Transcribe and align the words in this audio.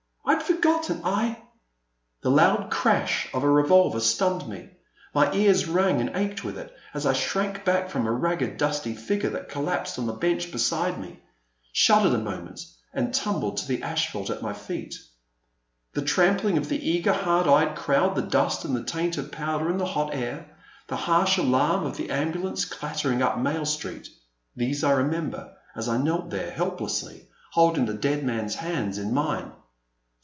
I 0.23 0.35
had 0.35 0.43
forgotten— 0.43 1.01
^I 1.01 1.37
The 2.21 2.31
loud 2.31 2.71
crash 2.71 3.27
of 3.33 3.43
a 3.43 3.49
revolver 3.49 3.99
stunned 3.99 4.47
me; 4.47 4.69
tny 5.13 5.33
ears 5.35 5.67
rang 5.67 5.99
and 5.99 6.15
ached 6.15 6.43
with 6.43 6.57
it 6.57 6.71
as 6.93 7.05
I 7.05 7.13
shrank 7.13 7.65
back 7.65 7.89
from 7.89 8.05
a 8.07 8.11
ragged 8.11 8.57
dusty 8.57 8.95
figure 8.95 9.31
that 9.31 9.49
collapsed 9.49 9.99
on 9.99 10.05
the 10.05 10.13
bench 10.13 10.51
beside 10.51 10.99
me, 10.99 11.19
shuddered 11.73 12.13
a 12.13 12.17
moment, 12.19 12.61
and 12.93 13.13
tumbled 13.13 13.57
to 13.57 13.67
the 13.67 13.83
asphalt 13.83 14.29
at 14.29 14.41
my 14.41 14.53
feet. 14.53 14.95
The 15.93 16.01
trampling 16.03 16.57
of 16.57 16.69
the 16.69 16.87
eager 16.89 17.13
hard 17.13 17.47
eyed 17.47 17.75
crowd, 17.75 18.15
the 18.15 18.21
dust 18.21 18.63
and 18.63 18.87
taint 18.87 19.17
of 19.17 19.31
powder 19.31 19.69
in 19.69 19.77
the 19.77 19.85
hot 19.85 20.13
air, 20.13 20.45
the 20.87 20.95
harsh 20.97 21.37
alarm 21.37 21.85
of 21.85 21.97
the 21.97 22.09
ambulance 22.09 22.63
clattering 22.65 23.21
up 23.21 23.37
Mail 23.39 23.65
Street,— 23.65 24.07
these 24.55 24.83
I 24.83 24.91
remember, 24.91 25.55
as 25.75 25.89
I 25.89 25.97
knelt 25.97 26.29
there, 26.29 26.51
help 26.51 26.79
lessly 26.79 27.25
holding 27.51 27.85
the 27.85 27.93
dead 27.93 28.23
man's 28.23 28.55
hands 28.55 28.97
in 28.97 29.11
qiine. 29.11 29.53